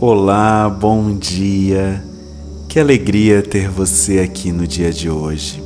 Olá, 0.00 0.70
bom 0.70 1.12
dia. 1.12 2.04
Que 2.68 2.78
alegria 2.78 3.42
ter 3.42 3.68
você 3.68 4.20
aqui 4.20 4.52
no 4.52 4.64
dia 4.64 4.92
de 4.92 5.10
hoje. 5.10 5.60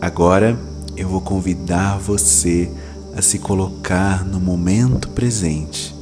Agora 0.00 0.58
eu 0.96 1.08
vou 1.08 1.20
convidar 1.20 2.00
você 2.00 2.68
a 3.16 3.22
se 3.22 3.38
colocar 3.38 4.24
no 4.24 4.40
momento 4.40 5.08
presente, 5.10 5.94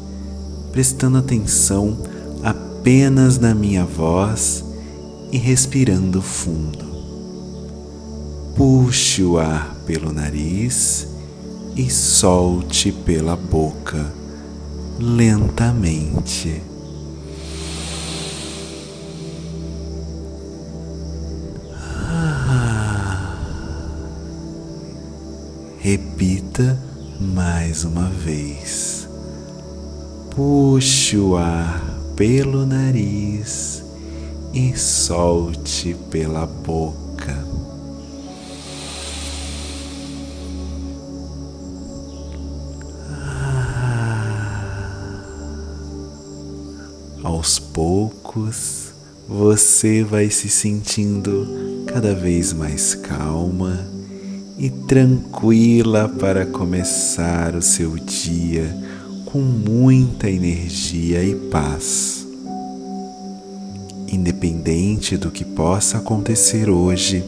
prestando 0.73 1.19
atenção 1.19 1.99
apenas 2.43 3.39
na 3.39 3.55
minha 3.55 3.85
voz 3.85 4.65
e 5.31 5.37
respirando 5.37 6.23
fundo. 6.23 6.87
Puxe 8.57 9.23
o 9.23 9.37
ar 9.37 9.77
pelo 9.87 10.11
nariz 10.11 11.07
e 11.77 11.91
solte 11.91 12.91
pela 12.91 13.37
boca 13.37 14.11
lentamente. 14.99 16.70
Repita 25.83 26.79
mais 27.19 27.85
uma 27.85 28.11
vez. 28.11 29.09
Puxe 30.29 31.17
o 31.17 31.39
ar 31.39 31.83
pelo 32.15 32.67
nariz 32.67 33.83
e 34.53 34.77
solte 34.77 35.97
pela 36.11 36.45
boca. 36.45 37.35
Ah. 43.09 44.37
Aos 47.25 47.59
poucos, 47.59 48.93
você 49.27 50.05
vai 50.05 50.29
se 50.29 50.51
sentindo 50.51 51.49
cada 51.87 52.15
vez 52.15 52.53
mais 52.53 52.95
calma 52.95 53.90
e 54.61 54.69
tranquila 54.69 56.07
para 56.07 56.45
começar 56.45 57.55
o 57.55 57.63
seu 57.63 57.97
dia 57.97 58.77
com 59.25 59.39
muita 59.39 60.29
energia 60.29 61.25
e 61.25 61.35
paz. 61.35 62.27
Independente 64.07 65.17
do 65.17 65.31
que 65.31 65.47
possa 65.47 65.97
acontecer 65.97 66.69
hoje, 66.69 67.25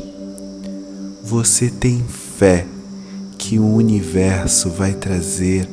você 1.24 1.70
tem 1.70 2.04
fé 2.06 2.66
que 3.38 3.58
o 3.58 3.66
universo 3.66 4.68
vai 4.68 4.92
trazer 4.92 5.66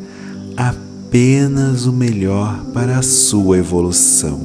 apenas 0.55 1.85
o 1.85 1.91
melhor 1.91 2.63
para 2.73 2.99
a 2.99 3.03
sua 3.03 3.57
evolução. 3.57 4.39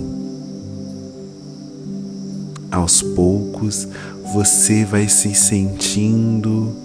Aos 2.73 3.03
poucos, 3.03 3.87
você 4.33 4.85
vai 4.85 5.09
se 5.09 5.33
sentindo 5.33 6.84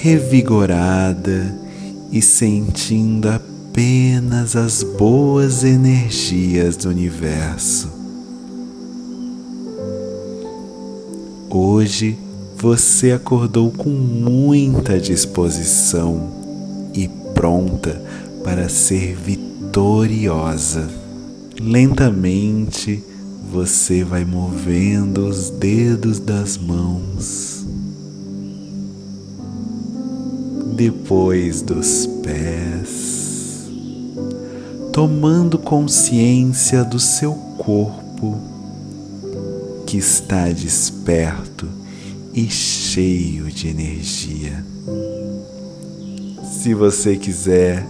revigorada 0.00 1.58
e 2.12 2.22
sentindo 2.22 3.28
apenas 3.28 4.54
as 4.54 4.84
boas 4.84 5.64
energias 5.64 6.76
do 6.76 6.88
universo. 6.88 7.90
Hoje 11.50 12.16
você 12.56 13.10
acordou 13.10 13.72
com 13.72 13.90
muita 13.90 15.00
disposição 15.00 16.30
e 16.94 17.08
pronta 17.34 18.00
para 18.44 18.68
ser 18.68 19.16
vitoriosa. 19.16 20.88
Lentamente 21.60 23.02
você 23.50 24.04
vai 24.04 24.24
movendo 24.24 25.26
os 25.26 25.50
dedos 25.50 26.20
das 26.20 26.56
mãos 26.56 27.57
depois 30.78 31.60
dos 31.60 32.06
pés, 32.22 33.68
tomando 34.92 35.58
consciência 35.58 36.84
do 36.84 37.00
seu 37.00 37.34
corpo 37.34 38.38
que 39.84 39.96
está 39.98 40.48
desperto 40.50 41.68
e 42.32 42.48
cheio 42.48 43.50
de 43.50 43.66
energia. 43.66 44.64
Se 46.44 46.72
você 46.74 47.16
quiser, 47.16 47.84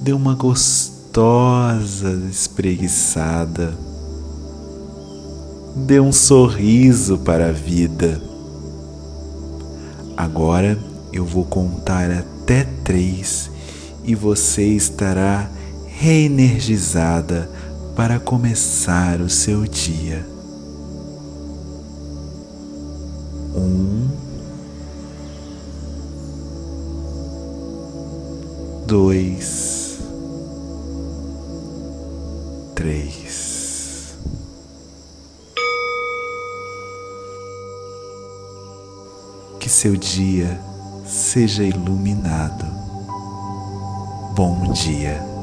dê 0.00 0.12
uma 0.12 0.36
gostosa 0.36 2.12
espreguiçada. 2.30 3.76
Dê 5.74 5.98
um 5.98 6.12
sorriso 6.12 7.18
para 7.18 7.48
a 7.48 7.52
vida. 7.52 8.22
Agora 10.16 10.78
eu 11.12 11.24
vou 11.24 11.44
contar 11.44 12.10
até 12.10 12.64
três 12.84 13.50
e 14.04 14.14
você 14.14 14.62
estará 14.62 15.50
reenergizada 15.86 17.50
para 17.96 18.20
começar 18.20 19.20
o 19.20 19.28
seu 19.28 19.64
dia. 19.64 20.24
Um, 23.56 24.08
dois, 28.86 29.98
três. 32.74 34.16
Que 39.58 39.68
seu 39.68 39.96
dia 39.96 40.67
seja 41.08 41.64
iluminado. 41.64 42.66
Bom 44.34 44.72
dia. 44.72 45.37